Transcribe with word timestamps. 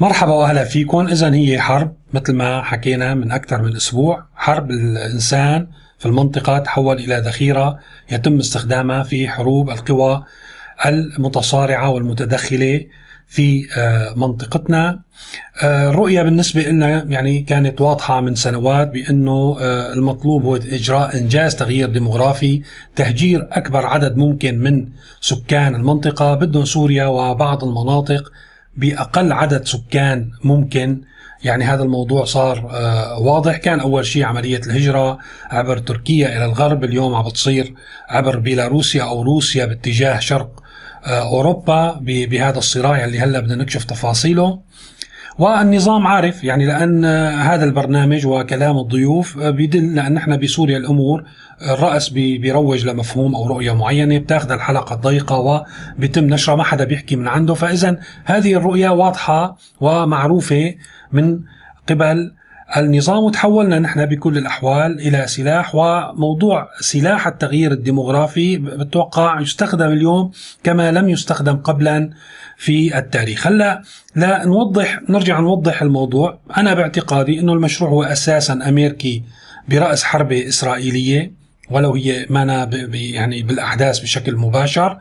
مرحبا 0.00 0.32
وأهلا 0.32 0.64
فيكم. 0.64 1.06
اذا 1.06 1.34
هي 1.34 1.60
حرب 1.60 1.92
مثل 2.12 2.32
ما 2.32 2.62
حكينا 2.62 3.14
من 3.14 3.32
أكثر 3.32 3.62
من 3.62 3.76
أسبوع 3.76 4.24
حرب 4.34 4.70
الإنسان 4.70 5.66
في 5.98 6.06
المنطقة 6.06 6.58
تحول 6.58 6.96
إلى 6.96 7.16
ذخيرة 7.16 7.78
يتم 8.10 8.38
استخدامها 8.38 9.02
في 9.02 9.28
حروب 9.28 9.70
القوى 9.70 10.24
المتصارعة 10.86 11.90
والمتدخلة 11.90 12.86
في 13.26 13.66
آه، 13.76 14.14
منطقتنا. 14.16 15.00
آه، 15.62 15.90
الرؤية 15.90 16.22
بالنسبة 16.22 16.62
لنا 16.62 17.04
يعني 17.08 17.42
كانت 17.42 17.80
واضحة 17.80 18.20
من 18.20 18.34
سنوات 18.34 18.88
بأنه 18.88 19.56
آه، 19.60 19.92
المطلوب 19.92 20.44
هو 20.44 20.56
إجراء 20.56 21.18
إنجاز 21.18 21.56
تغيير 21.56 21.88
ديموغرافي 21.88 22.62
تهجير 22.96 23.48
أكبر 23.52 23.86
عدد 23.86 24.16
ممكن 24.16 24.58
من 24.58 24.88
سكان 25.20 25.74
المنطقة 25.74 26.34
بدهم 26.34 26.64
سوريا 26.64 27.06
وبعض 27.06 27.64
المناطق 27.64 28.32
بأقل 28.76 29.32
عدد 29.32 29.66
سكان 29.66 30.30
ممكن. 30.44 31.00
يعني 31.44 31.64
هذا 31.64 31.82
الموضوع 31.82 32.24
صار 32.24 32.64
واضح. 33.20 33.56
كان 33.56 33.80
أول 33.80 34.06
شيء 34.06 34.24
عملية 34.24 34.60
الهجرة 34.66 35.18
عبر 35.50 35.78
تركيا 35.78 36.36
إلى 36.36 36.44
الغرب. 36.44 36.84
اليوم 36.84 37.14
عم 37.14 37.24
بتصير 37.24 37.74
عبر 38.08 38.38
بيلاروسيا 38.38 39.02
أو 39.02 39.22
روسيا 39.22 39.66
باتجاه 39.66 40.18
شرق 40.18 40.62
أوروبا 41.06 41.98
بهذا 42.02 42.58
الصراع 42.58 43.04
اللي 43.04 43.20
هلأ 43.20 43.40
بدنا 43.40 43.54
نكشف 43.54 43.84
تفاصيله. 43.84 44.58
والنظام 45.38 46.06
عارف 46.06 46.44
يعني 46.44 46.66
لأن 46.66 47.04
هذا 47.34 47.64
البرنامج 47.64 48.26
وكلام 48.26 48.78
الضيوف 48.78 49.38
بيدل 49.38 49.94
لأن 49.94 50.14
نحن 50.14 50.36
بسوريا 50.36 50.78
الأمور 50.78 51.24
الرأس 51.70 52.08
بيروج 52.08 52.86
لمفهوم 52.86 53.34
أو 53.34 53.46
رؤية 53.46 53.72
معينة 53.74 54.18
بتاخذ 54.18 54.52
الحلقة 54.52 54.94
الضيقة 54.94 55.64
وبيتم 55.96 56.24
نشرها 56.24 56.56
ما 56.56 56.64
حدا 56.64 56.84
بيحكي 56.84 57.16
من 57.16 57.28
عنده. 57.28 57.54
فاذا 57.54 57.98
هذه 58.24 58.54
الرؤية 58.54 58.88
واضحة 58.88 59.56
ومعروفة 59.80 60.74
من 61.12 61.40
قبل 61.88 62.32
النظام 62.76 63.24
وتحولنا 63.24 63.78
نحن 63.78 64.06
بكل 64.06 64.38
الأحوال 64.38 65.00
إلى 65.00 65.26
سلاح 65.26 65.74
وموضوع 65.74 66.68
سلاح 66.80 67.26
التغيير 67.26 67.72
الديموغرافي 67.72 68.56
بتوقع 68.56 69.40
يستخدم 69.40 69.86
اليوم 69.86 70.30
كما 70.62 70.92
لم 70.92 71.08
يستخدم 71.08 71.56
قبلا 71.56 72.10
في 72.56 72.98
التاريخ. 72.98 73.46
هلأ 73.46 73.82
لا 74.16 74.44
نوضح 74.44 75.00
نرجع 75.08 75.40
نوضح 75.40 75.82
الموضوع. 75.82 76.38
أنا 76.56 76.74
باعتقادي 76.74 77.40
أنه 77.40 77.52
المشروع 77.52 77.90
هو 77.90 78.02
أساسا 78.02 78.52
أمريكي 78.52 79.22
برأس 79.68 80.04
حربة 80.04 80.48
إسرائيلية. 80.48 81.45
ولو 81.70 81.94
هي 81.94 82.26
ما 82.30 82.70
يعني 82.94 83.42
بالأحداث 83.42 83.98
بشكل 83.98 84.36
مباشر. 84.36 84.98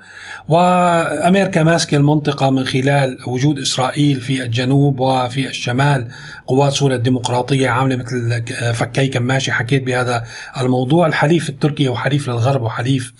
وأمريكا 0.47 1.63
ماسكة 1.63 1.97
المنطقة 1.97 2.49
من 2.49 2.66
خلال 2.66 3.17
وجود 3.27 3.59
إسرائيل 3.59 4.21
في 4.21 4.44
الجنوب 4.44 4.99
وفي 4.99 5.47
الشمال. 5.47 6.08
قوات 6.47 6.73
سوريا 6.73 6.95
الديمقراطية 6.95 7.69
عاملة 7.69 7.95
مثل 7.95 8.43
فكي 8.73 9.08
كماشي 9.08 9.52
حكيت 9.52 9.83
بهذا 9.83 10.23
الموضوع. 10.61 11.08
الحليف 11.08 11.49
التركي 11.49 11.88
هو 11.88 11.95
حليف 11.95 12.30
للغرب 12.30 12.61
وحليف 12.61 13.13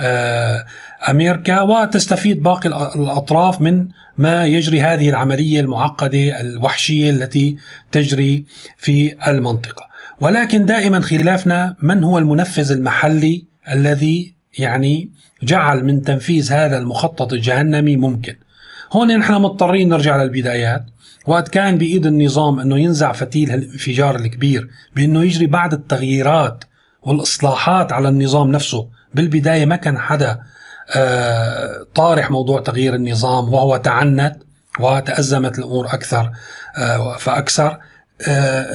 آه، 0.00 0.66
أمريكا. 1.08 1.60
وتستفيد 1.60 2.42
باقي 2.42 2.68
الأطراف 2.68 3.60
من 3.60 3.88
ما 4.18 4.46
يجري 4.46 4.80
هذه 4.80 5.08
العملية 5.08 5.60
المعقدة 5.60 6.40
الوحشية 6.40 7.10
التي 7.10 7.56
تجري 7.92 8.44
في 8.76 9.14
المنطقة. 9.28 9.87
ولكن 10.20 10.66
دائما 10.66 11.00
خلافنا 11.00 11.76
من 11.82 12.04
هو 12.04 12.18
المنفذ 12.18 12.72
المحلي 12.72 13.44
الذي 13.72 14.34
يعني 14.58 15.12
جعل 15.42 15.84
من 15.84 16.02
تنفيذ 16.02 16.52
هذا 16.52 16.78
المخطط 16.78 17.32
الجهنمي 17.32 17.96
ممكن؟ 17.96 18.36
هون 18.92 19.18
نحن 19.18 19.34
مضطرين 19.34 19.88
نرجع 19.88 20.22
للبدايات. 20.22 20.84
وقت 21.26 21.48
كان 21.48 21.78
بإيد 21.78 22.06
النظام 22.06 22.60
أنه 22.60 22.78
ينزع 22.78 23.12
فتيل 23.12 23.50
الانفجار 23.50 24.16
الكبير 24.16 24.68
بأنه 24.96 25.24
يجري 25.24 25.46
بعض 25.46 25.74
التغييرات 25.74 26.64
والإصلاحات 27.02 27.92
على 27.92 28.08
النظام 28.08 28.50
نفسه. 28.50 28.88
بالبداية 29.14 29.66
ما 29.66 29.76
كان 29.76 29.98
حدا 29.98 30.40
آه، 30.96 31.86
طارح 31.94 32.30
موضوع 32.30 32.60
تغيير 32.60 32.94
النظام 32.94 33.52
وهو 33.54 33.76
تعنت 33.76 34.36
وتأزمت 34.80 35.58
الأمور 35.58 35.86
أكثر 35.86 36.32
آه، 36.78 37.16
فأكثر. 37.16 37.78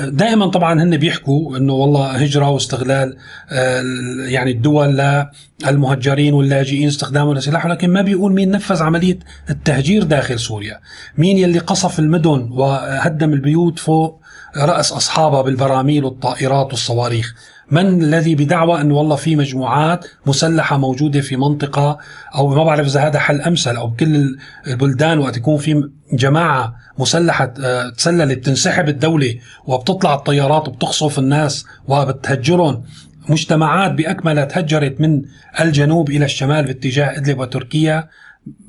دائما 0.08 0.48
طبعا 0.48 0.84
هن 0.84 0.98
بيحكوا 0.98 1.58
إنه 1.58 1.74
والله 1.74 2.12
هجرة 2.12 2.50
واستغلال 2.50 3.18
آه، 3.52 3.84
يعني 4.20 4.52
الدول 4.52 5.22
للمهجرين 5.66 6.34
واللاجئين 6.34 6.88
استخدامهم 6.88 7.34
لسلاح 7.34 7.66
ولكن 7.66 7.90
ما 7.90 8.02
بيقول 8.02 8.34
مين 8.34 8.52
نفذ 8.52 8.84
عملية 8.84 9.20
التهجير 9.50 10.04
داخل 10.04 10.40
سوريا. 10.40 10.80
مين 11.18 11.38
يلي 11.38 11.60
قصف 11.60 12.00
المدن 12.00 12.50
وهدم 12.52 13.34
البيوت 13.34 13.80
فوق 13.80 14.22
رأس 14.58 14.92
أصحابها 14.92 15.42
بالبراميل 15.42 16.06
والطائرات 16.06 16.68
والصواريخ. 16.68 17.36
من 17.72 18.04
الذي 18.04 18.36
بدعوى 18.36 18.82
إنه 18.82 18.96
والله 18.96 19.16
في 19.16 19.36
مجموعات 19.36 20.06
مسلحة 20.26 20.78
موجودة 20.78 21.22
في 21.22 21.36
منطقة 21.36 21.98
أو 22.36 22.48
ما 22.48 22.64
بعرف 22.64 22.88
إذا 22.88 23.00
هذا 23.00 23.20
حل 23.20 23.42
أمثل 23.42 23.76
أو 23.76 23.88
بكل 23.88 24.38
البلدان 24.68 25.20
وقت 25.20 25.38
يكون 25.38 25.58
في 25.58 25.90
جماعة 26.14 26.76
مسلحة 26.98 27.54
آه، 27.64 27.90
تسللت 27.90 28.46
تنسحب 28.46 28.90
الدولة 28.90 29.36
وبتطلع 29.66 30.14
الطيارات 30.14 30.68
وبتقصف 30.68 31.20
الناس 31.20 31.66
وبتهجرهم. 31.88 32.84
مجتمعات 33.30 33.92
بأكملها 33.92 34.46
تهجرت 34.46 35.02
من 35.02 35.22
الجنوب 35.60 36.10
إلى 36.10 36.26
الشمال 36.26 36.66
باتجاه 36.66 37.18
إدلب 37.18 37.40
وتركيا. 37.40 38.10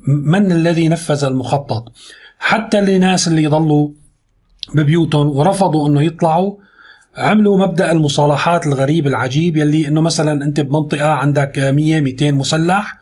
من 0.07 0.51
الذي 0.51 0.87
نفذ 0.87 1.23
المخطط؟ 1.23 1.91
حتى 2.39 2.79
الناس 2.79 3.27
اللي 3.27 3.47
ضلوا 3.47 3.89
ببيوتهم 4.73 5.27
ورفضوا 5.27 5.87
إنه 5.87 6.01
يطلعوا 6.01 6.55
عملوا 7.17 7.57
مبدأ 7.57 7.91
المصالحات 7.91 8.67
الغريب 8.67 9.07
العجيب 9.07 9.57
يلي 9.57 9.87
إنه 9.87 10.01
مثلا 10.01 10.45
أنت 10.45 10.59
بمنطقة 10.59 11.07
عندك 11.07 11.59
100 11.59 12.01
200 12.01 12.31
مسلح 12.31 12.97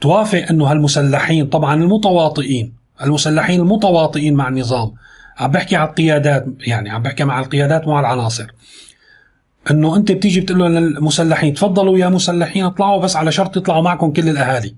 توافق 0.00 0.46
إنه 0.50 0.64
هالمسلحين 0.64 1.46
طبعا 1.46 1.74
المتواطئين 1.74 2.77
المسلحين 3.02 3.60
المتواطئين 3.60 4.34
مع 4.34 4.48
النظام. 4.48 4.92
عم 5.38 5.50
بحكي 5.50 5.76
على 5.76 5.88
القيادات 5.88 6.46
يعني 6.66 6.90
عم 6.90 7.02
بحكي 7.02 7.24
مع 7.24 7.40
القيادات 7.40 7.86
ومع 7.86 8.00
العناصر. 8.00 8.46
إنه 9.70 9.96
أنت 9.96 10.12
بتيجي 10.12 10.40
بتقول 10.40 10.58
لهم 10.58 10.68
للمسلحين 10.68 11.54
تفضلوا 11.54 11.98
يا 11.98 12.08
مسلحين 12.08 12.64
اطلعوا 12.64 13.02
بس 13.02 13.16
على 13.16 13.32
شرط 13.32 13.56
يطلعوا 13.56 13.82
معكم 13.82 14.12
كل 14.12 14.28
الأهالي. 14.28 14.74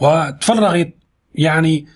وتفرغت 0.00 0.94
يعني 1.34 1.86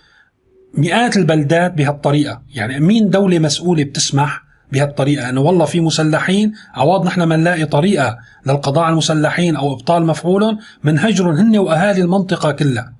مئات 0.74 1.16
البلدات 1.16 1.74
بهالطريقة. 1.74 2.42
يعني 2.54 2.80
مين 2.80 3.10
دولة 3.10 3.38
مسؤولة 3.38 3.84
بتسمح 3.84 4.44
بهالطريقة؟ 4.72 5.28
إنه 5.28 5.40
والله 5.40 5.64
في 5.64 5.80
مسلحين 5.80 6.52
عوض 6.74 7.06
نحن 7.06 7.22
ما 7.22 7.36
نلاقي 7.36 7.64
طريقة 7.64 8.18
للقضاء 8.46 8.84
على 8.84 8.92
المسلحين 8.92 9.56
أو 9.56 9.72
إبطال 9.72 10.06
مفعولهم 10.06 10.58
منهجرهم 10.84 11.34
هن 11.34 11.58
وأهالي 11.58 12.02
المنطقة 12.02 12.52
كلها. 12.52 12.93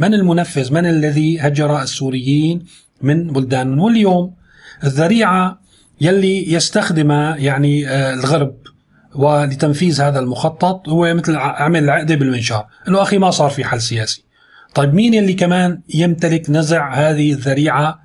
من 0.00 0.14
المنفذ؟ 0.14 0.72
من 0.72 0.86
الذي 0.86 1.40
هجر 1.40 1.82
السوريين 1.82 2.64
من 3.02 3.32
بلدانهم 3.32 3.78
واليوم 3.78 4.34
الذريعة 4.84 5.60
يلي 6.00 6.52
يستخدمها 6.52 7.36
يعني 7.36 7.88
آه، 7.88 8.14
الغرب 8.14 8.54
ولتنفيذ 9.14 10.02
هذا 10.02 10.18
المخطط 10.18 10.88
هو 10.88 11.14
مثل 11.14 11.36
عمل 11.36 11.84
العقده 11.84 12.14
بالمنشار. 12.14 12.66
إنه 12.88 13.02
أخي 13.02 13.18
ما 13.18 13.30
صار 13.30 13.50
في 13.50 13.64
حل 13.64 13.80
سياسي. 13.80 14.24
طيب 14.74 14.94
مين 14.94 15.14
يلي 15.14 15.34
كمان 15.34 15.80
يمتلك 15.94 16.50
نزع 16.50 16.94
هذه 16.94 17.32
الذريعة 17.32 18.00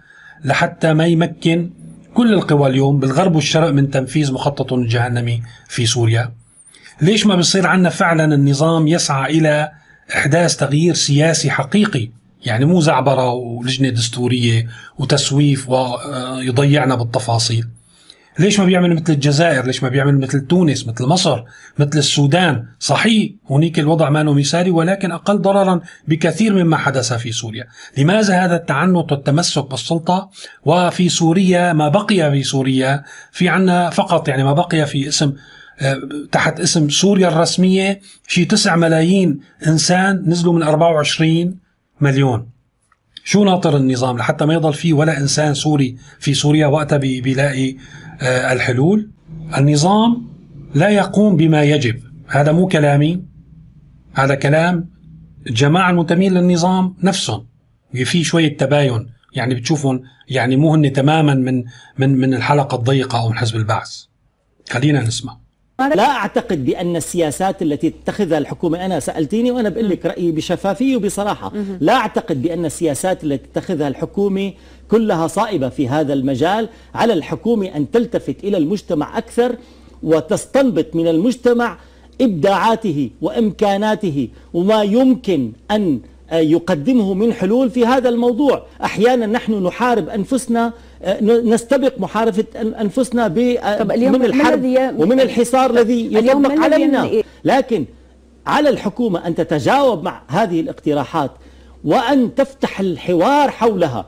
لحتى 0.46 0.94
ما 0.94 1.06
يمكن 1.06 1.70
كل 2.14 2.34
القوى 2.34 2.70
اليوم 2.70 3.00
بالغرب 3.00 3.36
والشرق 3.36 3.70
من 3.70 3.90
تنفيذ 3.90 4.34
مخطط 4.34 4.74
الجهنمي 4.74 5.42
في 5.68 5.86
سوريا؟ 5.86 6.32
ليش 7.02 7.26
ما 7.26 7.36
بيصير 7.36 7.68
عندنا 7.68 7.90
فعلا 7.90 8.36
النظام 8.36 8.88
يسعى 8.88 9.38
إلى 9.38 9.72
إحداث 10.16 10.56
تغيير 10.56 10.94
سياسي 10.94 11.52
حقيقي. 11.52 12.10
يعني 12.46 12.66
مو 12.66 12.82
زعبرة 12.82 13.32
ولجنة 13.32 13.90
دستورية 13.90 14.68
وتسويف 14.98 15.70
ويضيعنا 15.70 16.96
بالتفاصيل. 16.96 17.68
ليش 18.40 18.60
ما 18.60 18.66
بيعمل 18.66 18.96
مثل 18.96 19.14
الجزائر؟ 19.14 19.66
ليش 19.66 19.84
ما 19.84 19.90
بيعمل 19.90 20.20
مثل 20.20 20.48
تونس 20.48 20.88
مثل 20.88 21.06
مصر 21.06 21.44
مثل 21.80 22.00
السودان؟ 22.00 22.66
صحيح 22.80 23.32
هناك 23.50 23.80
الوضع 23.80 24.10
ما 24.10 24.24
مثالي 24.24 24.72
ولكن 24.72 25.12
أقل 25.12 25.42
ضررا 25.42 25.82
بكثير 26.08 26.54
مما 26.54 26.78
حدث 26.78 27.14
في 27.14 27.32
سوريا. 27.32 27.68
لماذا 27.98 28.46
هذا 28.46 28.56
التعنت 28.56 29.12
والتمسك 29.12 29.70
بالسلطة؟ 29.70 30.30
وفي 30.66 31.10
سوريا 31.10 31.74
ما 31.74 31.90
بقي 31.90 32.32
في 32.32 32.44
سوريا 32.44 33.04
في 33.32 33.50
عنا 33.50 33.90
فقط 33.90 34.28
يعني 34.28 34.44
ما 34.44 34.54
بقي 34.54 34.86
في 34.86 35.08
اسم 35.08 35.34
تحت 36.32 36.60
اسم 36.60 36.90
سوريا 36.90 37.28
الرسمية 37.28 38.02
شي 38.28 38.46
9 38.46 38.76
ملايين 38.76 39.40
إنسان 39.68 40.24
نزلوا 40.28 40.54
من 40.54 40.64
24 40.64 41.60
مليون. 42.02 42.50
شو 43.24 43.44
ناطر 43.44 43.78
النظام؟ 43.78 44.18
لحتى 44.18 44.46
ما 44.46 44.54
يضل 44.54 44.74
فيه 44.74 44.94
ولا 44.94 45.18
إنسان 45.18 45.54
سوري 45.54 45.98
في 46.20 46.34
سوريا 46.34 46.68
وقتها 46.68 46.98
بيلاقي 46.98 47.76
آه، 48.22 48.54
الحلول. 48.54 49.10
النظام 49.58 50.28
لا 50.76 50.90
يقوم 50.90 51.36
بما 51.36 51.64
يجب. 51.64 52.00
هذا 52.28 52.52
مو 52.52 52.68
كلامي. 52.68 53.24
هذا 54.14 54.36
كلام 54.36 54.90
الجماعة 55.48 55.90
المنتمين 55.90 56.34
للنظام 56.34 56.96
نفسهم. 57.04 57.46
في 57.94 58.24
شوية 58.24 58.58
تباين. 58.58 59.10
يعني 59.34 59.56
بتشوفهم 59.56 60.02
يعني 60.30 60.56
مو 60.56 60.74
هن 60.74 60.94
تماما 60.94 61.34
من 61.34 61.64
من 61.98 62.18
من 62.18 62.34
الحلقة 62.34 62.76
الضيقة 62.76 63.20
أو 63.20 63.30
من 63.30 63.38
حزب 63.38 63.56
البعث. 63.56 64.04
خلينا 64.70 65.02
نسمع. 65.02 65.41
لا 65.90 66.10
أعتقد 66.12 66.66
بأن 66.66 66.96
السياسات 66.96 67.62
التي 67.62 67.90
تتخذها 67.90 68.38
الحكومة 68.38 68.86
أنا 68.86 69.00
سألتيني 69.00 69.52
وأنا 69.52 69.70
بقول 69.70 69.90
لك 69.90 70.06
رأيي 70.06 70.32
بشفافية 70.32 70.96
وبصراحة. 70.98 71.52
لا 71.80 71.94
أعتقد 71.94 72.42
بأن 72.42 72.66
السياسات 72.66 73.24
التي 73.24 73.48
تتخذها 73.54 73.88
الحكومة 73.88 74.54
كلها 74.92 75.28
صائبة 75.28 75.70
في 75.70 75.88
هذا 75.90 76.14
المجال. 76.14 76.70
على 76.96 77.14
الحكومة 77.14 77.68
أن 77.68 77.92
تلتفت 77.92 78.44
إلى 78.44 78.58
المجتمع 78.58 79.18
أكثر 79.18 79.56
وتستنبط 80.04 80.96
من 80.96 81.08
المجتمع 81.08 81.78
إبداعاته 82.22 83.10
وإمكاناته 83.22 84.28
وما 84.54 84.84
يمكن 84.84 85.52
أن 85.72 86.00
يقدمه 86.32 87.14
من 87.14 87.34
حلول 87.34 87.70
في 87.70 87.86
هذا 87.86 88.10
الموضوع. 88.10 88.64
أحيانا 88.84 89.26
نحن 89.26 89.64
نحارب 89.64 90.10
أنفسنا 90.10 90.74
نستبق 91.22 92.00
محاربة 92.00 92.46
أنفسنا 92.82 93.28
من 93.28 94.26
الحرب 94.26 94.64
ومن 94.98 95.20
الحصار 95.20 95.70
الذي 95.70 96.14
يطبق 96.14 96.52
علينا. 96.52 97.10
لكن 97.44 97.86
على 98.48 98.70
الحكومة 98.70 99.28
أن 99.28 99.36
تتجاوب 99.36 100.04
مع 100.04 100.22
هذه 100.28 100.60
الاقتراحات 100.60 101.32
وأن 101.84 102.36
تفتح 102.36 102.80
الحوار 102.80 103.50
حولها. 103.50 104.06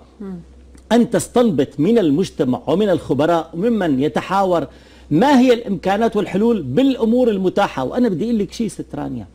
أن 0.91 1.09
تستنبط 1.09 1.67
من 1.77 1.97
المجتمع 1.97 2.61
ومن 2.67 2.89
الخبراء 2.89 3.49
وممن 3.53 4.03
يتحاور 4.03 4.67
ما 5.13 5.39
هي 5.39 5.53
الإمكانات 5.53 6.15
والحلول 6.15 6.61
بالأمور 6.61 7.29
المتاحة؟ 7.29 7.83
وأنا 7.83 8.09
بدي 8.09 8.25
أقول 8.25 8.39
لك 8.39 8.51
شيء 8.51 8.67
سترانيا 8.67 9.25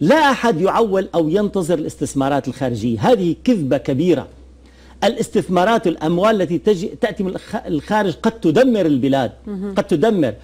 لا 0.00 0.30
أحد 0.30 0.60
يعول 0.60 1.08
أو 1.14 1.28
ينتظر 1.28 1.78
الاستثمارات 1.78 2.48
الخارجية. 2.48 3.00
هذه 3.00 3.36
كذبة 3.44 3.76
كبيرة. 3.76 4.26
الاستثمارات 5.04 5.86
الاموال 5.86 6.42
التي 6.42 6.58
تجي 6.58 6.86
تأتي 7.00 7.22
من 7.22 7.34
الخارج 7.66 8.14
قد 8.22 8.32
تدمر 8.40 8.86
البلاد 8.86 9.32
قد 9.76 9.84
تدمر. 9.84 10.34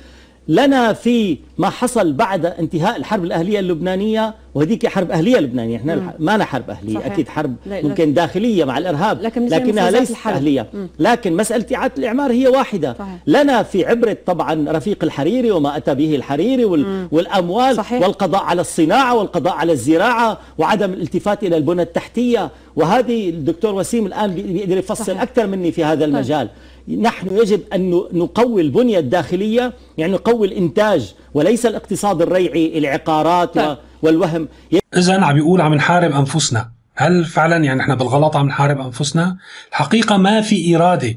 لنا 0.48 0.92
في 0.92 1.38
ما 1.58 1.70
حصل 1.70 2.12
بعد 2.12 2.46
انتهاء 2.46 2.96
الحرب 2.96 3.24
الأهلية 3.24 3.60
اللبنانية 3.60 4.34
وهذيك 4.54 4.86
حرب 4.86 5.10
أهلية 5.10 5.38
لبنانية 5.38 5.76
إحنا 5.76 6.14
ما 6.18 6.44
حرب 6.44 6.70
أهلية 6.70 6.94
صحيح. 6.94 7.12
أكيد 7.12 7.28
حرب 7.28 7.56
ممكن 7.66 8.14
داخلية 8.14 8.64
مع 8.64 8.78
الإرهاب 8.78 9.22
لكن 9.22 9.46
لكنها 9.46 9.90
ليست 9.90 10.10
الحرب. 10.10 10.34
أهلية 10.34 10.66
مم. 10.74 10.88
لكن 10.98 11.36
مسألة 11.36 11.76
إعادة 11.76 11.94
الإعمار 11.98 12.32
هي 12.32 12.48
واحدة 12.48 12.96
صحيح. 12.98 13.16
لنا 13.26 13.62
في 13.62 13.86
عبرة 13.86 14.16
طبعا 14.26 14.64
رفيق 14.68 15.04
الحريري 15.04 15.50
وما 15.50 15.76
أتى 15.76 15.94
به 15.94 16.14
الحريري 16.16 16.64
وال... 16.64 17.08
والأموال 17.12 17.76
صحيح. 17.76 18.02
والقضاء 18.02 18.42
على 18.42 18.60
الصناعة 18.60 19.14
والقضاء 19.14 19.54
على 19.54 19.72
الزراعة 19.72 20.38
وعدم 20.58 20.92
الالتفات 20.92 21.42
إلى 21.44 21.56
البنى 21.56 21.82
التحتية 21.82 22.50
وهذه 22.76 23.30
الدكتور 23.30 23.74
وسيم 23.74 24.06
الآن 24.06 24.34
بيقدر 24.34 24.76
يفصل 24.78 25.04
صحيح. 25.04 25.22
أكثر 25.22 25.46
مني 25.46 25.72
في 25.72 25.84
هذا 25.84 26.00
طيب. 26.04 26.14
المجال 26.14 26.46
طيب. 26.46 26.56
نحن 26.88 27.36
يجب 27.36 27.60
أن 27.74 27.90
نقوي 28.12 28.62
البنية 28.62 28.98
الداخلية 28.98 29.72
يعني 29.98 30.12
نقوي 30.12 30.46
الإنتاج 30.46 31.14
وليس 31.34 31.66
الاقتصاد 31.66 32.22
الريعي 32.22 32.78
العقارات 32.78 33.54
طيب. 33.54 33.76
والوهم. 34.02 34.48
إذا 34.96 35.24
عم 35.24 35.34
بيقول 35.34 35.60
عم 35.60 35.74
نحارب 35.74 36.12
أنفسنا. 36.12 36.70
هل 36.96 37.24
فعلا 37.24 37.64
يعني 37.64 37.82
إحنا 37.82 37.94
بالغلط 37.94 38.36
عم 38.36 38.46
نحارب 38.46 38.80
أنفسنا؟ 38.80 39.36
الحقيقة 39.70 40.16
ما 40.16 40.40
في 40.40 40.76
إرادة. 40.76 41.14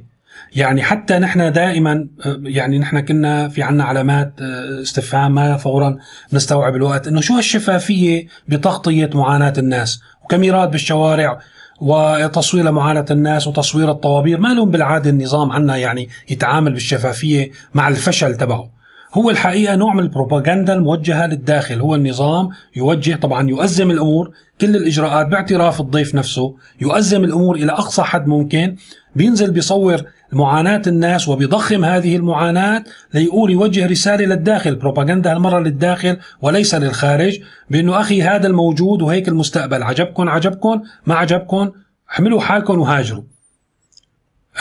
يعني 0.55 0.83
حتى 0.83 1.19
نحن 1.19 1.51
دائما 1.51 2.07
يعني 2.43 2.79
نحن 2.79 2.99
كنا 2.99 3.49
في 3.49 3.63
عنا 3.63 3.83
علامات 3.83 4.33
استفهام 4.81 5.35
ما 5.35 5.57
فورا 5.57 5.97
نستوعب 6.33 6.75
الوقت 6.75 7.07
إنه 7.07 7.21
شو 7.21 7.33
هالشفافية 7.33 8.27
بتغطية 8.47 9.09
معاناة 9.13 9.53
الناس؟ 9.57 10.01
وكاميرات 10.23 10.69
بالشوارع؟ 10.69 11.39
وتصوير 11.81 12.71
معاناة 12.71 13.05
الناس 13.11 13.47
وتصوير 13.47 13.91
الطوابير. 13.91 14.39
ما 14.39 14.53
لهم 14.53 14.71
بالعادة 14.71 15.09
النظام 15.09 15.51
عنا 15.51 15.77
يعني 15.77 16.09
يتعامل 16.29 16.73
بالشفافية 16.73 17.51
مع 17.73 17.87
الفشل 17.87 18.35
تبعه. 18.35 18.69
هو 19.13 19.29
الحقيقة 19.29 19.75
نوع 19.75 19.93
من 19.93 20.03
البروباغندا 20.03 20.73
الموجهة 20.73 21.27
للداخل. 21.27 21.81
هو 21.81 21.95
النظام 21.95 22.49
يوجه 22.75 23.15
طبعا 23.15 23.49
يؤزم 23.49 23.91
الأمور 23.91 24.31
كل 24.61 24.75
الإجراءات 24.75 25.27
باعتراف 25.27 25.81
الضيف 25.81 26.15
نفسه 26.15 26.55
يؤزم 26.81 27.23
الأمور 27.23 27.55
إلى 27.55 27.71
أقصى 27.71 28.01
حد 28.01 28.27
ممكن. 28.27 28.75
بينزل 29.15 29.51
بيصور 29.51 30.03
معاناة 30.31 30.81
الناس 30.87 31.27
وبيضخم 31.27 31.85
هذه 31.85 32.15
المعاناة 32.15 32.83
ليقول 33.13 33.51
يوجه 33.51 33.87
رسالة 33.87 34.25
للداخل. 34.25 34.75
بروباغندا 34.75 35.31
هالمرة 35.31 35.59
للداخل 35.59 36.17
وليس 36.41 36.75
للخارج 36.75 37.39
بأنه 37.69 38.01
أخي 38.01 38.21
هذا 38.21 38.47
الموجود 38.47 39.01
وهيك 39.01 39.27
المستقبل. 39.27 39.83
عجبكم 39.83 40.29
عجبكم 40.29 40.81
ما 41.05 41.15
عجبكم 41.15 41.71
احملوا 42.11 42.41
حالكم 42.41 42.79
وهاجروا. 42.79 43.23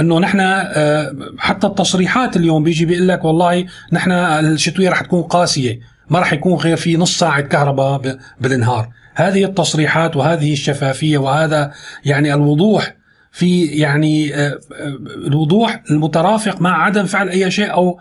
أنه 0.01 0.19
نحن 0.19 0.41
آه، 0.41 1.17
حتى 1.39 1.67
التصريحات 1.67 2.37
اليوم 2.37 2.65
بيجي 2.65 2.85
بيقول 2.85 3.09
لك 3.09 3.25
والله 3.25 3.67
نحن 3.93 4.13
الشتوية 4.13 4.91
رح 4.91 5.01
تكون 5.01 5.23
قاسية 5.23 5.81
ما 6.11 6.19
رح 6.19 6.33
يكون 6.33 6.55
غير 6.55 6.77
في 6.77 6.97
نص 6.97 7.19
ساعة 7.19 7.41
كهرباء 7.41 8.19
بالنهار. 8.41 8.89
هذه 9.15 9.45
التصريحات 9.45 10.17
وهذه 10.17 10.53
الشفافية 10.53 11.19
وهذا 11.19 11.73
يعني 12.05 12.35
الوضوح 12.35 12.98
في 13.39 13.65
يعني 13.65 14.35
آه، 14.35 14.49
آه، 14.49 14.99
الوضوح 15.27 15.83
المترافق 15.91 16.61
مع 16.61 16.83
عدم 16.83 17.07
فعل 17.07 17.29
أي 17.29 17.51
شيء 17.51 17.73
أو 17.73 17.99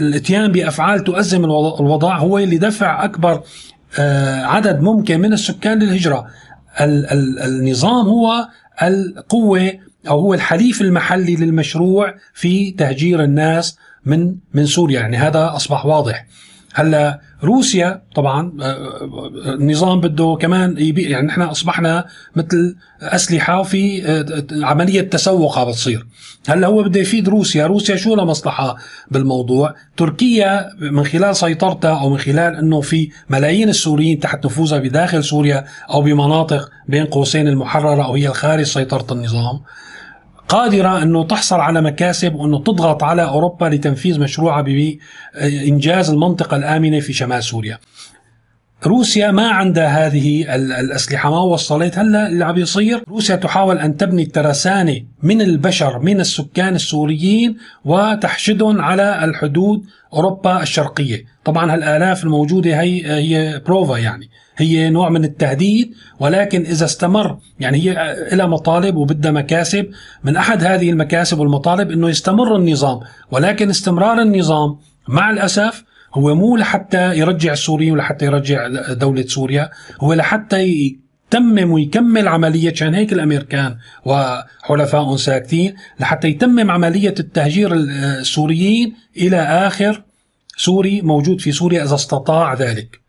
الاتيان 0.00 0.52
بأفعال 0.52 1.04
تؤزم 1.04 1.44
الوضع 1.44 2.18
هو 2.18 2.38
اللي 2.38 2.58
دفع 2.58 3.04
أكبر 3.04 3.42
عدد 4.44 4.80
ممكن 4.80 5.20
من 5.20 5.32
السكان 5.32 5.78
للهجرة. 5.78 6.26
النظام 6.80 8.06
هو 8.06 8.48
القوة 8.82 9.72
أو 10.08 10.20
هو 10.20 10.34
الحليف 10.34 10.80
المحلي 10.80 11.36
للمشروع 11.36 12.14
في 12.34 12.70
تهجير 12.70 13.22
الناس 13.22 13.78
من 14.06 14.34
من 14.54 14.66
سوريا. 14.66 15.00
يعني 15.00 15.16
هذا 15.16 15.52
أصبح 15.56 15.86
واضح. 15.86 16.26
هلا 16.78 17.20
روسيا 17.44 18.02
طبعا 18.14 18.52
النظام 19.46 19.98
آه، 19.98 20.00
بده 20.00 20.38
كمان 20.40 20.78
يبيع 20.78 21.08
يعني 21.08 21.26
نحن 21.26 21.42
أصبحنا 21.42 22.04
مثل 22.36 22.76
أسلحة 23.00 23.64
آه، 23.74 24.24
عملية 24.52 25.00
تسوق 25.00 25.58
عم 25.58 25.68
بتصير 25.68 26.06
هلا 26.48 26.66
هو 26.66 26.82
بده 26.82 27.00
يفيد 27.00 27.28
روسيا. 27.28 27.66
روسيا 27.66 27.96
شو 27.96 28.14
لها 28.14 28.24
مصلحة 28.24 28.76
بالموضوع؟ 29.10 29.74
تركيا 29.96 30.70
من 30.80 31.04
خلال 31.04 31.36
سيطرتها 31.36 32.00
أو 32.00 32.10
من 32.10 32.18
خلال 32.18 32.56
إنه 32.56 32.80
في 32.80 33.10
ملايين 33.30 33.68
السوريين 33.68 34.20
تحت 34.20 34.46
نفوذها 34.46 34.78
بداخل 34.78 35.24
سوريا 35.24 35.64
أو 35.90 36.02
بمناطق 36.02 36.70
بين 36.88 37.06
قوسين 37.06 37.48
المحررة 37.48 38.04
أو 38.04 38.14
هي 38.14 38.28
الخارج 38.28 38.64
سيطرة 38.64 39.06
النظام. 39.12 39.60
قادرة 40.48 41.02
أنه 41.02 41.24
تحصل 41.24 41.60
على 41.60 41.82
مكاسب 41.82 42.34
وأنه 42.34 42.58
تضغط 42.58 43.02
على 43.04 43.22
أوروبا 43.24 43.64
لتنفيذ 43.64 44.20
مشروعها 44.20 44.62
بإنجاز 44.62 46.10
المنطقة 46.10 46.56
الآمنة 46.56 47.00
في 47.00 47.12
شمال 47.12 47.44
سوريا. 47.44 47.78
روسيا 48.86 49.30
ما 49.30 49.50
عندها 49.50 50.06
هذه 50.06 50.54
الأسلحة 50.54 51.30
ما 51.30 51.40
وصلت. 51.40 51.98
هلأ 51.98 52.26
اللي 52.26 52.44
عم 52.44 52.56
يصير؟ 52.56 53.02
روسيا 53.08 53.36
تحاول 53.36 53.78
أن 53.78 53.96
تبني 53.96 54.22
الترسانة 54.22 55.00
من 55.22 55.40
البشر 55.40 55.98
من 55.98 56.20
السكان 56.20 56.74
السوريين 56.74 57.56
وتحشدهم 57.84 58.80
على 58.80 59.24
الحدود 59.24 59.84
أوروبا 60.12 60.62
الشرقية. 60.62 61.24
طبعا 61.44 61.72
هالآلاف 61.72 62.24
الموجودة 62.24 62.80
هي 62.80 63.06
هي 63.06 63.62
بروفا 63.66 63.96
يعني. 63.98 64.30
هي 64.56 64.90
نوع 64.90 65.08
من 65.08 65.24
التهديد 65.24 65.94
ولكن 66.20 66.60
إذا 66.60 66.84
استمر 66.84 67.38
يعني 67.60 67.78
هي 67.78 68.16
لها 68.32 68.46
مطالب 68.46 68.96
وبدها 68.96 69.32
مكاسب 69.32 69.90
من 70.24 70.36
أحد 70.36 70.64
هذه 70.64 70.90
المكاسب 70.90 71.38
والمطالب 71.38 71.90
أنه 71.90 72.08
يستمر 72.08 72.56
النظام. 72.56 73.00
ولكن 73.30 73.70
استمرار 73.70 74.22
النظام 74.22 74.76
مع 75.08 75.30
الأسف 75.30 75.84
هو 76.14 76.34
مو 76.34 76.56
لحتى 76.56 77.18
يرجع 77.18 77.52
السوريين 77.52 77.92
ولحتى 77.92 78.24
يرجع 78.24 78.68
دولة 78.92 79.22
سوريا 79.22 79.70
هو 80.00 80.14
لحتى 80.14 80.58
يتمم 81.32 81.72
ويكمل 81.72 82.28
عملية 82.28 82.70
عشان 82.70 82.94
هيك 82.94 83.12
الأمريكان 83.12 83.76
وحلفائهم 84.04 85.16
ساكتين 85.16 85.74
لحتى 86.00 86.28
يتمم 86.28 86.70
عملية 86.70 87.14
التهجير 87.20 87.74
السوريين 87.74 88.94
إلى 89.16 89.36
آخر 89.36 90.02
سوري 90.56 91.02
موجود 91.02 91.40
في 91.40 91.52
سوريا 91.52 91.84
إذا 91.84 91.94
استطاع 91.94 92.54
ذلك. 92.54 93.05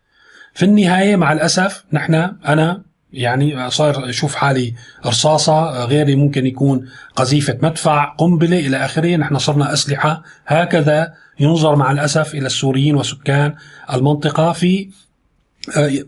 في 0.58 0.64
النهاية 0.64 1.16
مع 1.16 1.32
الأسف 1.32 1.84
نحن 1.92 2.14
أنا 2.48 2.82
يعني 3.12 3.70
صار 3.70 4.08
أشوف 4.08 4.34
حالي 4.34 4.74
رصاصة 5.06 5.84
غيري 5.84 6.16
ممكن 6.16 6.46
يكون 6.46 6.88
قذيفة 7.16 7.58
مدفع 7.62 8.04
قنبلة 8.04 8.58
إلى 8.58 8.76
آخره 8.76 9.16
نحن 9.16 9.38
صرنا 9.38 9.72
أسلحة. 9.72 10.22
هكذا 10.46 11.12
ينظر 11.40 11.76
مع 11.76 11.92
الأسف 11.92 12.34
إلى 12.34 12.46
السوريين 12.46 12.96
وسكان 12.96 13.54
المنطقة. 13.92 14.52
في 14.52 14.90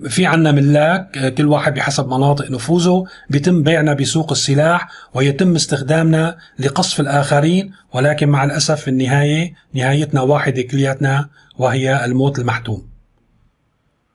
في 0.09 0.27
عنا 0.27 0.53
ملاك 0.53 1.35
كل 1.35 1.47
واحد 1.47 1.75
بحسب 1.75 2.07
مناطق 2.09 2.51
نفوذه 2.51 3.05
بيتم 3.29 3.63
بيعنا 3.63 3.95
بسوق 3.95 4.33
السلاح 4.33 4.89
ويتم 5.15 5.55
استخدامنا 5.55 6.37
لقصف 6.59 7.01
الآخرين. 7.01 7.73
ولكن 7.93 8.29
مع 8.29 8.45
الأسف 8.45 8.81
في 8.81 8.89
النهاية 8.89 9.55
نهايتنا 9.75 10.21
واحدة 10.21 10.63
كلياتنا 10.63 11.29
وهي 11.59 12.05
الموت 12.05 12.39
المحتوم. 12.39 12.90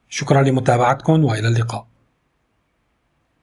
شكرا 0.10 0.42
لمتابعتكم 0.44 1.26
وإلى 1.26 1.48
اللقاء. 1.48 1.88